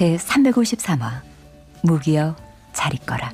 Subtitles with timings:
[0.00, 1.20] 제 353화
[1.82, 2.34] 무기여
[2.72, 3.30] 잘 있거라.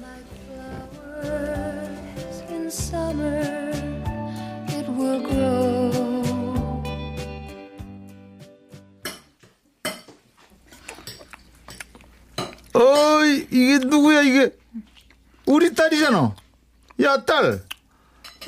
[12.74, 14.50] 어이 이게 누구야 이게?
[15.46, 16.34] 우리 딸이잖아.
[17.00, 17.62] 야 딸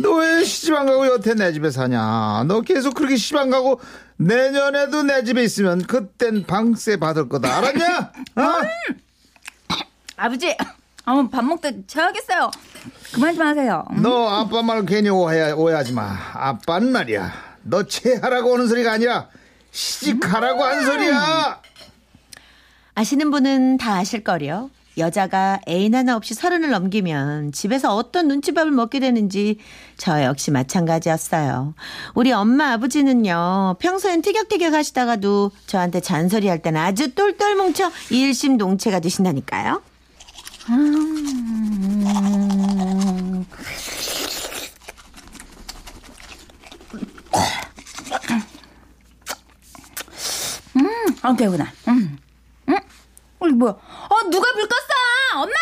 [0.00, 2.44] 너 왜 시집 안 가고 여태 내 집에 사냐?
[2.46, 3.80] 너 계속 그렇게 시집 안 가고
[4.16, 7.56] 내년에도 내 집에 있으면 그땐 방세 받을 거다.
[7.58, 8.12] 알았냐?
[8.36, 8.42] 어?
[10.16, 10.56] 아버지,
[11.06, 12.50] 어, 밥 먹다 자야겠어요.
[13.12, 13.84] 그만 좀 하세요.
[14.02, 16.16] 너 아빠 말 괜히 오해, 오해하지 마.
[16.34, 17.32] 아빠는 말이야.
[17.62, 19.28] 너 체하라고 오는 소리가 아니라
[19.70, 21.60] 시집가라고 한 소리야.
[22.94, 24.70] 아시는 분은 다 아실 거요.
[24.98, 29.58] 여자가 애인 하나 없이 서른을 넘기면 집에서 어떤 눈치밥을 먹게 되는지
[29.96, 31.74] 저 역시 마찬가지였어요.
[32.14, 39.82] 우리 엄마 아버지는요, 평소엔 티격태격 하시다가도 저한테 잔소리 할 때는 아주 똘똘 뭉쳐 일심동체가 되신다니까요.
[51.28, 51.66] 아, 배구나.
[51.88, 52.18] 음.
[52.68, 52.74] 음?
[53.40, 53.72] 어, 이거 뭐야?
[53.72, 54.87] 어, 누가 불 껐어?
[55.42, 55.54] 엄마!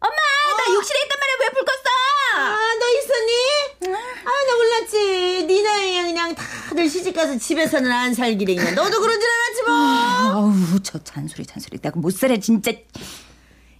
[0.00, 0.16] 엄마!
[0.56, 1.36] 나 욕실에 있단 말이야.
[1.40, 1.88] 왜 불 껐어?
[2.36, 3.94] 아, 너 있었니?
[4.24, 5.44] 아, 나 몰랐지.
[5.46, 8.54] 니나야 그냥 다들 시집가서 집에서는 안 살기래.
[8.56, 9.72] 그냥 너도 그런 줄 알았지 뭐.
[9.74, 11.78] 아우, 저 잔소리, 잔소리.
[11.78, 12.72] 내가 못 살아, 진짜.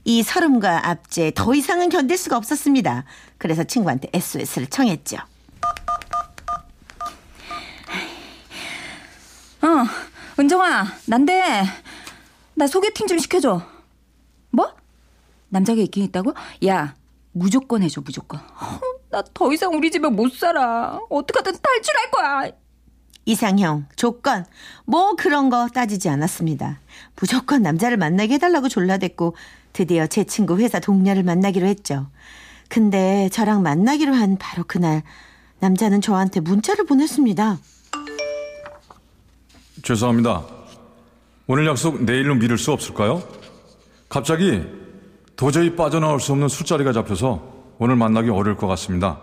[0.04, 3.04] 이 서름과 압제 더 이상은 견딜 수가 없었습니다.
[3.36, 5.18] 그래서 친구한테 SOS를 청했죠.
[9.60, 9.84] 어,
[10.38, 11.64] 은정아, 난데,
[12.54, 13.60] 나 소개팅 좀 시켜줘.
[15.48, 15.60] 뭐?
[15.60, 16.34] 남자가 있긴 있다고?
[16.66, 16.94] 야,
[17.32, 18.40] 무조건 해줘, 무조건.
[18.40, 21.00] 어, 나더 이상 우리 집에 못 살아.
[21.08, 22.52] 어떡하든 탈출할 거야.
[23.24, 24.46] 이상형, 조건,
[24.86, 26.80] 뭐 그런 거 따지지 않았습니다.
[27.16, 29.36] 무조건 남자를 만나게 해달라고 졸라댔고
[29.74, 32.08] 드디어 제 친구 회사 동료를 만나기로 했죠.
[32.70, 35.02] 근데 저랑 만나기로 한 바로 그날
[35.58, 37.58] 남자는 저한테 문자를 보냈습니다.
[39.82, 40.46] 죄송합니다.
[41.46, 43.22] 오늘 약속 내일로 미룰 수 없을까요?
[44.08, 44.64] 갑자기
[45.38, 47.40] 도저히 빠져나올 수 없는 술자리가 잡혀서
[47.78, 49.20] 오늘 만나기 어려울 것 같습니다.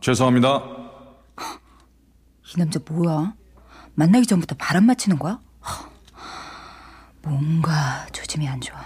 [0.00, 0.62] 죄송합니다.
[2.46, 3.34] 이 남자 뭐야?
[3.96, 5.40] 만나기 전부터 바람 맞히는 거야?
[5.58, 5.90] 하,
[7.20, 8.78] 뭔가 조짐이 안 좋아.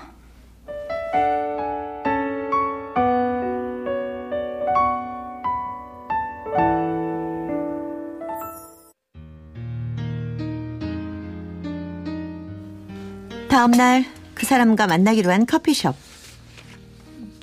[13.50, 15.94] 다음 날 그 사람과 만나기로 한 커피숍.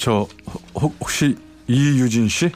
[0.07, 0.25] 저
[0.73, 1.35] 혹, 혹시
[1.67, 2.49] 이유진 씨?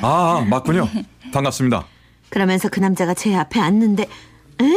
[0.00, 0.88] 아, 맞군요.
[1.30, 1.84] 반갑습니다.
[2.30, 4.76] 그러면서 그 남자가 제 앞에 앉는데 에?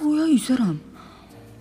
[0.00, 0.80] 뭐야 이 사람?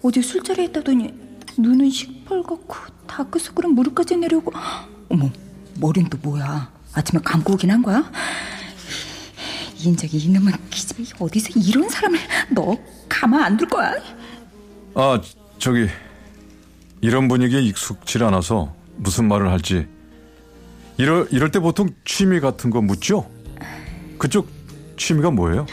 [0.02, 1.14] 어제 술자리에 있다더니
[1.60, 2.68] 눈은 시뻘겋고
[3.06, 4.54] 다크서클은 무릎까지 내려오고
[5.10, 5.30] 어머
[5.76, 6.72] 머리는 또 뭐야?
[6.94, 8.12] 아침에 감고 오긴 한 거야?
[9.78, 12.18] 이인적이 이놈은 기집애 어디서 이런 사람을
[12.56, 12.76] 너
[13.08, 13.94] 가만 안 둘 거야?
[14.96, 15.22] 아,
[15.60, 15.88] 저기
[17.02, 19.88] 이런 분위기에 익숙치 않아서 무슨 말을 할지
[20.98, 23.30] 이럴 이럴 때 보통 취미 같은 거 묻죠?
[24.18, 24.48] 그쪽
[24.98, 25.66] 취미가 뭐예요?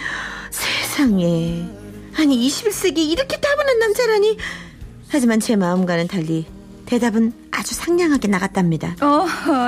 [0.50, 1.64] 세상에
[2.16, 4.38] 아니 21세기 이렇게 따분한 남자라니
[5.08, 6.46] 하지만 제 마음과는 달리
[6.86, 8.94] 대답은 아주 상냥하게 나갔답니다.
[9.00, 9.26] 어,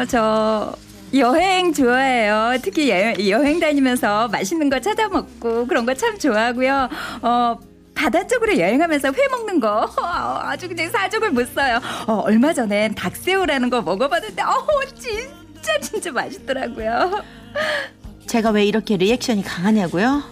[0.09, 0.73] 저
[1.15, 2.59] 여행 좋아해요.
[2.63, 6.89] 특히 여, 여행 다니면서 맛있는 거 찾아 먹고 그런 거 참 좋아하고요.
[7.23, 7.59] 어,
[7.99, 11.81] 바다 쪽으로 여행하면서 회 먹는 거 어, 아주 그냥 사족을 못 써요.
[12.07, 17.25] 어, 얼마 전엔 닭새우라는 거 먹어봤는데 어, 진짜 진짜 맛있더라고요.
[18.29, 20.23] 제가 왜 이렇게 리액션이 강하냐고요?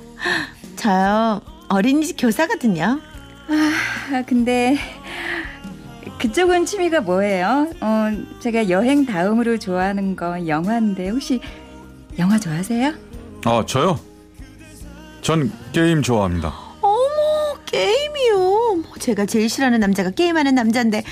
[0.76, 3.00] 저요 어린이집 교사거든요.
[3.48, 4.78] 아, 근데
[6.20, 7.68] 그쪽은 취미가 뭐예요?
[7.80, 11.40] 어, 제가 여행 다음으로 좋아하는 건 영화인데 혹시
[12.16, 12.94] 영화 좋아하세요?
[13.44, 13.98] 아, 저요?
[15.20, 16.65] 전 게임 좋아합니다.
[17.76, 18.38] 게임이요.
[18.76, 21.02] 뭐 제가 제일 싫어하는 남자가 게임하는 남자인데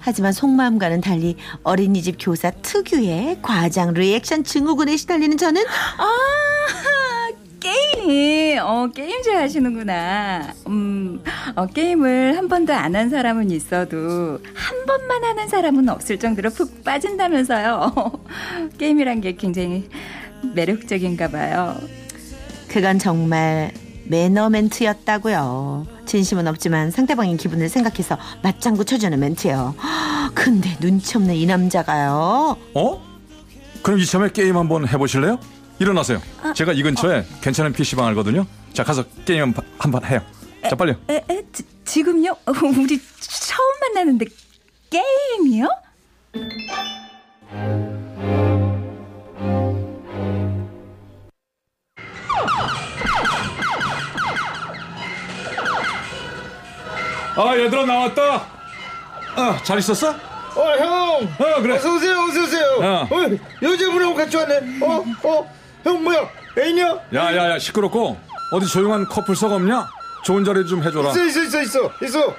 [0.00, 5.62] 하지만 속마음과는 달리 어린이집 교사 특유의 과장 리액션 증후군에 시달리는 저는
[5.98, 7.28] 아
[7.60, 14.86] 게임 어 게임 좋아하시는구나 음 게임 어, 게임을 한 번도 안 한 사람은 있어도 한
[14.86, 17.92] 번만 하는 사람은 없을 정도로 푹 빠진다면서요.
[18.78, 19.88] 게임이란 게 굉장히
[20.54, 21.76] 매력적인가 봐요.
[22.68, 23.72] 그건 정말
[24.08, 25.86] 매너 멘트였다고요.
[26.06, 29.74] 진심은 없지만 상대방의 기분을 생각해서 맞장구 쳐주는 멘트요.
[30.34, 32.56] 근데 눈치 없는 이 남자가요.
[32.74, 33.02] 어?
[33.82, 35.38] 그럼 이참에 게임 한번 해보실래요?
[35.78, 36.20] 일어나세요.
[36.54, 38.46] 제가 이 근처에 괜찮은 PC방 알거든요.
[38.72, 40.20] 자, 가서 게임 한 판- 한판 해요.
[40.68, 40.96] 자, 빨리요.
[41.08, 42.32] 에, 에, 지, 지금요?
[42.32, 44.26] 어, 우리 처음 만나는데
[44.90, 45.68] 게임이요?
[57.38, 58.46] 아, 얘들아, 나왔다.
[59.36, 60.10] 아, 잘 있었어?
[60.10, 61.28] 어, 형!
[61.38, 61.76] 어, 그래.
[61.76, 62.66] 어서 오세요, 어서 오세요.
[62.80, 63.08] 어.
[63.08, 64.80] 어, 여자분하고 같이 왔네.
[64.84, 65.54] 어, 어,
[65.84, 66.28] 형, 뭐야?
[66.58, 66.86] 애인이야?
[67.14, 68.18] 야, 야, 야, 시끄럽고.
[68.52, 69.88] 어디 조용한 커플석 없냐?
[70.24, 71.10] 좋은 자리 좀 해줘라.
[71.10, 71.92] 있어, 있어, 있어, 있어.
[72.02, 72.34] 있어.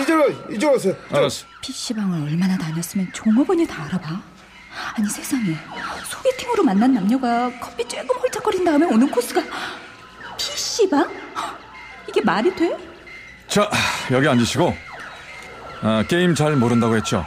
[0.00, 0.94] 이쪽으로, 이쪽으로 오세요.
[1.10, 1.44] 저, 알았어.
[1.62, 4.20] PC방을 얼마나 다녔으면 종업원이 다 알아봐?
[4.94, 5.56] 아니 세상에
[6.04, 9.42] 소개팅으로 만난 남녀가 커피 조금 홀짝거린 다음에 오는 코스가
[10.38, 11.10] PC방?
[12.08, 12.76] 이게 말이 돼?
[13.48, 13.70] 자,
[14.10, 14.74] 여기 앉으시고.
[15.82, 17.24] 아, 게임 잘 모른다고 했죠?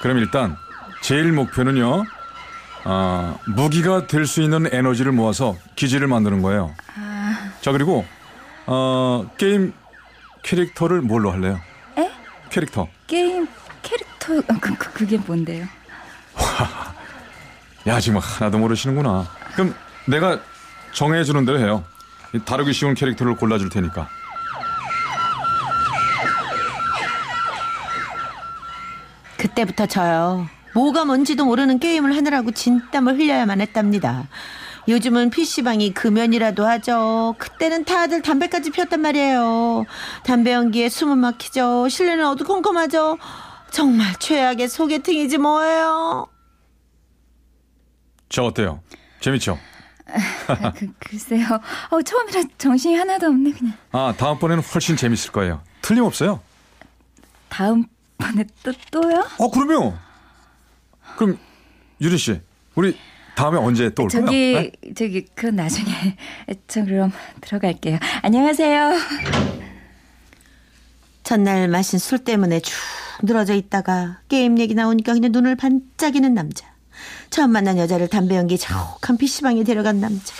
[0.00, 0.56] 그럼 일단,
[1.02, 2.04] 제일 목표는요,
[2.84, 6.74] 아, 무기가 될 수 있는 에너지를 모아서 기지를 만드는 거예요.
[7.60, 8.04] 자, 그리고,
[8.66, 9.72] 어, 게임
[10.42, 11.60] 캐릭터를 뭘로 할래요?
[11.98, 12.10] 에?
[12.50, 12.88] 캐릭터.
[13.06, 13.46] 게임
[13.82, 15.66] 캐릭터 어, 그, 그, 그게 뭔데요?
[17.86, 19.26] 야, 지금 하나도 모르시는구나.
[19.54, 19.74] 그럼
[20.06, 20.40] 내가
[20.92, 21.84] 정해주는 대로 해요.
[22.32, 24.08] 이 다루기 쉬운 캐릭터를 골라줄 테니까.
[29.52, 30.46] 그때부터 저요.
[30.74, 34.26] 뭐가 뭔지도 모르는 게임을 하느라고 진땀을 흘려야만 했답니다.
[34.88, 37.36] 요즘은 PC방이 금연이라도 하죠.
[37.38, 39.84] 그때는 다들 담배까지 피웠단 말이에요.
[40.24, 41.88] 담배 연기에 숨은 막히죠.
[41.88, 43.18] 실내는 어두컴컴하죠.
[43.70, 46.28] 정말 최악의 소개팅이지 뭐예요.
[48.28, 48.80] 자, 어때요?
[49.20, 49.58] 재밌죠?
[50.48, 51.46] 아, 그, 글쎄요
[51.90, 55.62] 어, 처음이라 정신이 하나도 없네 그냥 아, 다음번에는 훨씬 재밌을 거예요.
[55.80, 56.40] 틀림없어요.
[57.48, 57.86] 다음
[58.22, 59.24] 번에 또 또요?
[59.38, 59.94] 어, 그럼요.
[61.16, 61.38] 그럼
[62.00, 62.40] 유린 씨,
[62.74, 62.96] 우리
[63.34, 64.24] 다음에 언제 또 올까요?
[64.26, 64.72] 저기 네?
[64.94, 66.16] 저기 그 나중에
[66.68, 68.92] 저 그럼 들어갈게요 안녕하세요
[71.22, 72.74] 전날 마신 술 때문에 쭉
[73.22, 76.66] 늘어져 있다가 게임 얘기 나오니까 그냥 눈을 반짝이는 남자.
[77.30, 80.34] 처음 만난 여자를 담배 연기 자욱한 PC방에 데려간 남자.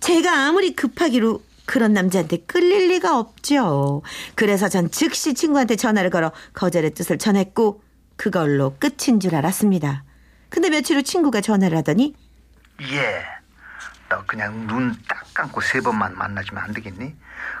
[0.00, 4.02] 제가 아무리 급하기로 그런 남자한테 끌릴 리가 없죠.
[4.34, 7.82] 그래서 전 즉시 친구한테 전화를 걸어 거절의 뜻을 전했고
[8.16, 10.04] 그걸로 끝인 줄 알았습니다.
[10.48, 12.14] 근데 며칠 후 친구가 전화를 하더니
[12.90, 13.24] 예.
[14.08, 17.14] 너 그냥 눈 딱 감고 세 번만 만나주면 안 되겠니?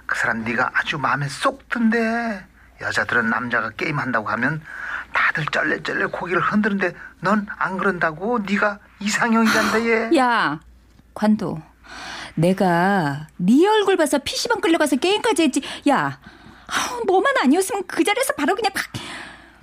[0.04, 2.44] 그 사람 네가 아주 마음에 쏙 든대.
[2.80, 4.60] 여자들은 남자가 게임한다고 하면
[5.12, 8.40] 다들 쩔레쩔레 고개를 흔드는데 넌 안 그런다고?
[8.40, 10.16] 네가 이상형이란다 얘.
[10.18, 10.60] 야
[11.14, 11.62] 관도
[12.34, 16.18] 내가 네 얼굴 봐서 PC방 끌려가서 게임까지 했지 야
[16.66, 18.84] 아우, 너만 아니었으면 그 자리에서 바로 그냥 팍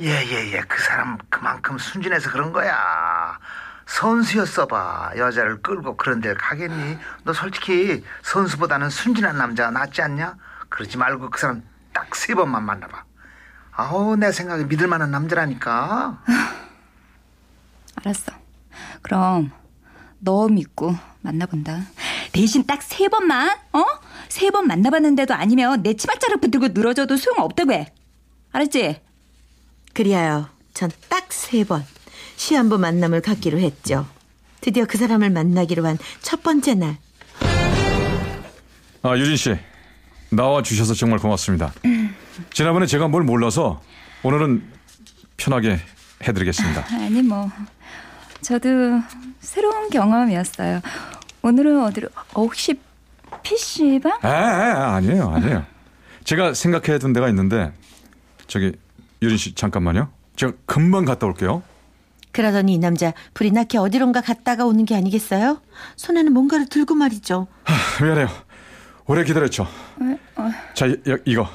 [0.02, 0.62] 예 예 예.
[0.62, 3.38] 그 사람 그만큼 순진해서 그런 거야.
[3.86, 5.12] 선수였어 봐.
[5.18, 6.98] 여자를 끌고 그런 데를 가겠니?
[7.26, 10.38] 너 솔직히 선수보다는 순진한 남자가 낫지 않냐?
[10.70, 13.04] 그러지 말고 그 사람 딱 세 번만 만나봐.
[13.74, 16.24] 아우 내 생각에 믿을 만한 남자라니까.
[17.96, 18.32] 알았어
[19.02, 19.52] 그럼
[20.20, 21.80] 너 믿고 만나본다
[22.32, 23.84] 대신 딱 세 번만 어?
[24.30, 27.88] 세 번 만나봤는데도 아니면 내 치맛자락 붙들고 늘어져도 소용없다고 해
[28.52, 29.02] 알았지?
[29.94, 31.84] 그리하여 전 딱 세 번
[32.38, 34.08] 시한부 만남을 갖기로 했죠.
[34.62, 36.98] 드디어 그 사람을 만나기로 한 첫 번째 날.
[39.02, 39.56] 아, 유진 씨.
[40.32, 41.74] 나와 주셔서 정말 고맙습니다.
[42.54, 43.82] 지난번에 제가 뭘 몰라서
[44.24, 44.64] 오늘은
[45.38, 45.80] 편하게
[46.24, 46.86] 해드리겠습니다.
[46.92, 47.50] 아니 뭐
[48.42, 48.68] 저도
[49.40, 50.82] 새로운 경험이었어요.
[51.42, 52.80] 오늘은 어디로 어, 혹시
[53.44, 54.20] PC방?
[54.22, 55.66] 아, 아, 아니에요, 아니에요.
[56.24, 57.72] 제가 생각해 둔 데가 있는데
[58.48, 58.74] 저기
[59.22, 60.10] 유진 씨 잠깐만요.
[60.36, 61.64] 제가 금방 갔다 올게요.
[62.32, 65.62] 그러더니 이 남자 불이 나게 어디론가 갔다가 오는 게 아니겠어요?
[65.96, 67.48] 손에는 뭔가를 들고 말이죠.
[67.64, 68.28] 하, 미안해요.
[69.08, 69.68] 오래 기다렸죠.
[70.76, 71.48] 자, 이, 이- 이거.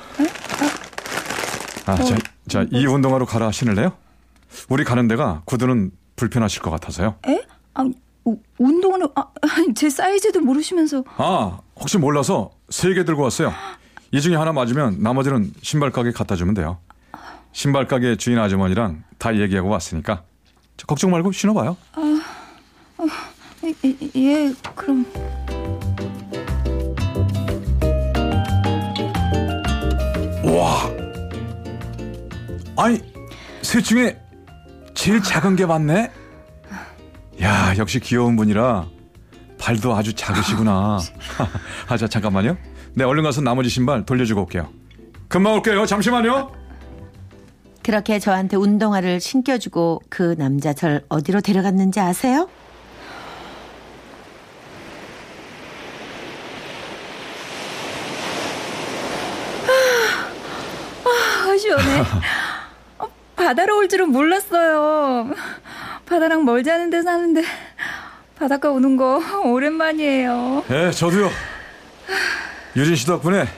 [1.87, 2.17] 아, 자,
[2.49, 3.93] 자, 이 운동화로 갈아 신을래요?
[4.69, 7.17] 우리 가는 데가 구두는 불편하실 것 같아서요.
[7.29, 7.41] 에?
[7.75, 7.93] 아, 우-
[8.59, 13.53] 운동을 아, 아니, 제 사이즈도 모르시면서 아, 혹시 몰라서 세 개 들고 왔어요.
[14.13, 16.79] 이 중에 하나 맞으면 나머지는 신발 가게 갖다 주면 돼요.
[17.53, 20.23] 신발 가게 주인 아주머니랑 다 얘기하고 왔으니까
[20.77, 21.77] 저 걱정 말고 신어봐요.
[23.65, 25.05] 예, 예, 예 그럼
[30.45, 30.91] 오, 와.
[32.77, 33.01] 아니,
[33.63, 34.19] 셋 중에
[34.95, 36.11] 제일 작은 게 맞네?
[37.45, 38.87] 야, 역시 귀여운 분이라
[39.59, 40.99] 발도 아주 작으시구나.
[41.89, 42.57] 아, 자, 잠깐만요.
[42.95, 44.71] 네, 얼른 가서 나머지 신발 돌려주고 올게요.
[45.29, 45.85] 금방 올게요.
[45.85, 46.51] 잠시만요.
[47.83, 52.49] 그렇게 저한테 운동화를 신겨주고 그 남자 절 어디로 데려갔는지 아세요?
[61.05, 62.01] 아, 시원해.
[62.99, 65.31] 어, 바다로 올 줄은 몰랐어요.
[66.15, 67.43] 바다랑 멀지 않은 데 사는데
[68.39, 70.65] 바닷가 오는 거 오랜만이에요.
[70.71, 71.29] 예, 저도요.
[72.77, 73.49] 유진 씨 덕분에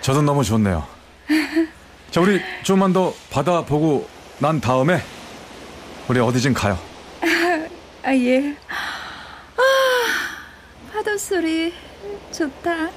[0.00, 0.84] 저도 너무 좋네요.
[2.10, 4.08] 자, 우리 좀만 더 바다 보고
[4.40, 5.00] 난 다음에
[6.08, 6.76] 우리 어디 좀 가요.
[8.02, 8.56] 아, 예.
[9.56, 9.62] 아,
[10.92, 11.72] 파도 소리
[12.32, 12.90] 좋다.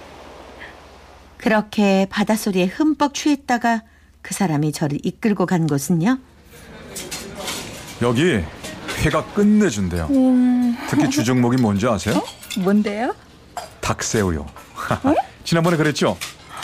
[1.37, 3.83] 그렇게 바닷소리에 흠뻑 취했다가
[4.23, 6.17] 그 사람이 저를 이끌고 간 곳은요?
[8.01, 8.41] 여기
[9.03, 10.09] 회가 끝내준대요.
[10.89, 12.21] 특히 주종목이 뭔지 아세요?
[12.57, 13.13] 뭔데요?
[13.81, 14.45] 닭새우요.
[15.43, 16.17] 지난번에 그랬죠?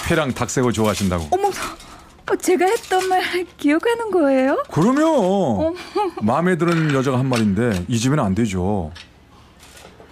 [0.10, 1.28] 회랑 닭새우 좋아하신다고.
[1.32, 3.22] 어머, 어, 제가 했던 말
[3.58, 4.64] 기억하는 거예요?
[4.72, 5.76] 그러면
[6.22, 8.92] 마음에 드는 여자가 한 말인데 이 집에는 안 되죠.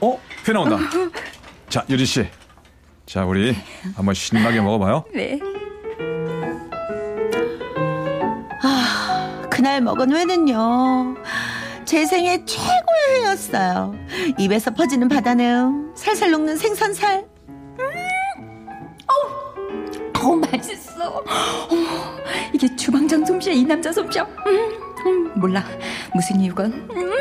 [0.02, 0.20] 어?
[0.48, 0.78] 회 나온다.
[1.70, 2.26] 자, 유리 씨.
[3.06, 3.56] 자, 우리
[3.96, 5.06] 한번 신나게 먹어봐요.
[5.14, 5.40] 네.
[9.64, 11.16] 그날 먹은 회는요.
[11.86, 13.96] 제 생애 최고의 회였어요.
[14.38, 17.26] 입에서 퍼지는 바다는 살살 녹는 생선살.
[20.22, 21.24] 어우, 맛있어.
[21.72, 21.88] 어머,
[22.54, 24.24] 이게 주방장 솜씨야, 이 남자 솜씨야.
[24.24, 24.70] 음,
[25.08, 25.64] 음, 몰라.
[26.14, 26.74] 무슨 이유건.
[26.74, 27.12] 음,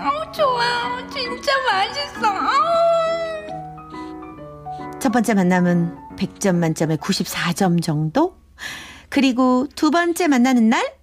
[0.00, 1.06] 어우, 좋아.
[1.08, 2.26] 진짜 맛있어.
[2.26, 2.64] 아우.
[4.98, 8.34] 첫 번째 만남은 100점 만점에 94점 정도?
[9.08, 10.93] 그리고 두 번째 만나는 날?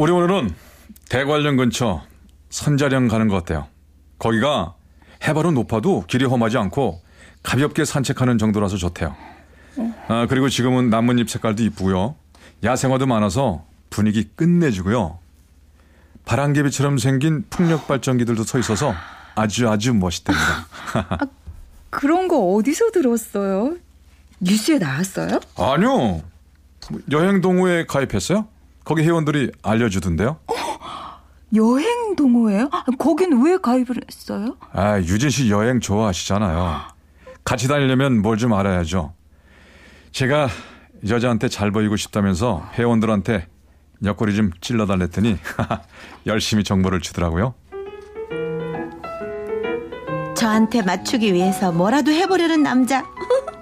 [0.00, 0.54] 우리 오늘은
[1.10, 2.00] 대관령 근처
[2.48, 3.68] 선자령 가는 거 어때요?
[4.18, 4.74] 거기가
[5.22, 7.02] 해발은 높아도 길이 험하지 않고
[7.42, 9.14] 가볍게 산책하는 정도라서 좋대요.
[10.08, 12.14] 아, 그리고 지금은 나뭇잎 색깔도 이쁘고요.
[12.64, 15.18] 야생화도 많아서 분위기 끝내주고요.
[16.24, 18.94] 바람개비처럼 생긴 풍력 발전기들도 서 있어서
[19.34, 20.66] 아주 아주 멋있답니다.
[21.90, 23.76] 그런 거 어디서 들었어요?
[24.40, 25.40] 뉴스에 나왔어요?
[25.58, 26.22] 아니요.
[27.10, 28.48] 여행 동호회 가입했어요?
[28.84, 30.38] 거기 회원들이 알려주던데요.
[31.54, 32.68] 여행 동호회요?
[32.70, 34.56] 아, 거긴 왜 가입을 했어요?
[34.72, 36.80] 아, 유진 씨 여행 좋아하시잖아요.
[37.44, 39.12] 같이 다니려면 뭘 좀 알아야죠.
[40.12, 40.48] 제가
[41.08, 43.46] 여자한테 잘 보이고 싶다면서 회원들한테
[44.04, 45.36] 옆구리 좀 찔러달랬더니
[46.26, 47.54] 열심히 정보를 주더라고요.
[50.36, 53.04] 저한테 맞추기 위해서 뭐라도 해보려는 남자.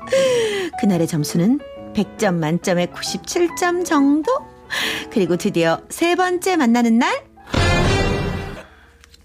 [0.80, 1.58] 그날의 점수는
[1.94, 4.30] 100점 만점에 97점 정도?
[5.10, 7.24] 그리고 드디어 세 번째 만나는 날?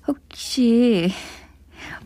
[0.08, 1.12] 혹시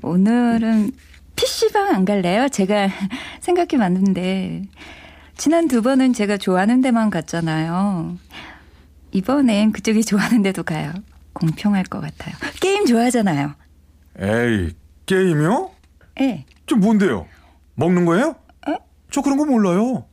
[0.01, 0.91] 오늘은
[1.35, 2.49] PC방 안 갈래요?
[2.49, 2.89] 제가
[3.41, 4.63] 생각해 봤는데
[5.35, 8.17] 지난 두 번은 제가 좋아하는 데만 갔잖아요.
[9.11, 10.93] 이번엔 그쪽이 좋아하는 데도 가요.
[11.33, 12.35] 공평할 것 같아요.
[12.59, 13.53] 게임 좋아하잖아요.
[14.19, 14.71] 에이,
[15.05, 15.71] 게임이요?
[16.21, 16.45] 예.
[16.65, 17.27] 저 뭔데요?
[17.75, 18.35] 먹는 거예요?
[19.11, 20.05] 저 그런 거 몰라요.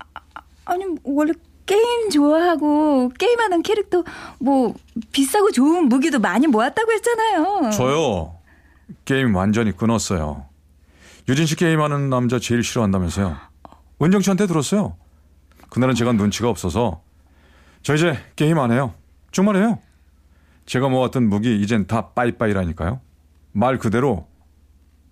[0.66, 1.32] 아니 원래
[1.66, 4.04] 게임 좋아하고 게임하는 캐릭터
[4.38, 4.74] 뭐
[5.12, 7.70] 비싸고 좋은 무기도 많이 모았다고 했잖아요.
[7.70, 8.36] 저요.
[9.04, 10.46] 게임 완전히 끊었어요.
[11.28, 13.36] 유진 씨 게임하는 남자 제일 싫어한다면서요.
[14.02, 14.96] 은정 씨한테 들었어요.
[15.70, 17.00] 그날은 제가 눈치가 없어서
[17.82, 18.92] 저 이제 게임 안 해요.
[19.32, 19.78] 정말 해요.
[20.66, 23.00] 제가 모았던 무기 이젠 다 빠이빠이라니까요.
[23.52, 24.26] 말 그대로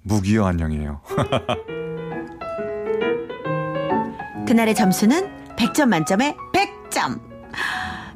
[0.02, 1.00] 무기여 안녕이에요.
[4.46, 7.20] 그날의 점수는 100점 만점에 100점.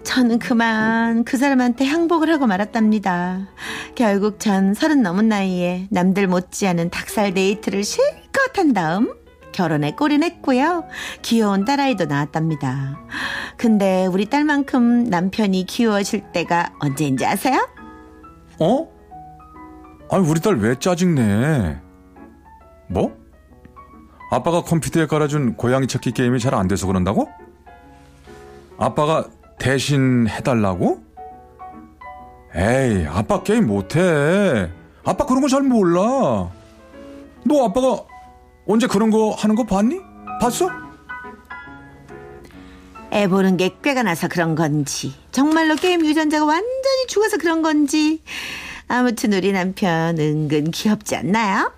[0.02, 3.48] 저는 그만 그 사람한테 항복을 하고 말았답니다.
[3.94, 9.14] 결국 전 서른 넘은 나이에 남들 못지않은 닭살 데이트를 실컷 한 다음
[9.52, 10.84] 결혼에 꼴이냈고요.
[11.22, 12.98] 귀여운 딸아이도 낳았답니다.
[13.56, 17.68] 근데 우리 딸만큼 남편이 귀여워질 때가 언제인지 아세요?
[18.58, 18.88] 어?
[20.10, 21.78] 아니 우리 딸 왜 짜증내?
[22.88, 23.16] 뭐?
[24.30, 27.28] 아빠가 컴퓨터에 깔아준 고양이 찾기 게임이 잘 안 돼서 그런다고?
[28.78, 29.26] 아빠가
[29.58, 31.02] 대신 해달라고?
[32.54, 34.70] 에이, 아빠 게임 못해.
[35.04, 36.50] 아빠 그런 거 잘 몰라.
[37.44, 38.02] 너 아빠가
[38.66, 40.00] 언제 그런 거 하는 거 봤니?
[40.40, 40.68] 봤어?
[43.12, 48.22] 애 보는 게 꾀가 나서 그런 건지 정말로 게임 유전자가 완전히 죽어서 그런 건지
[48.88, 51.72] 아무튼 우리 남편 은근 귀엽지 않나요?